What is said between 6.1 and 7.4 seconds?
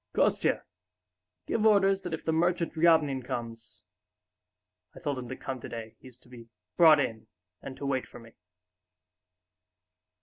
to be brought in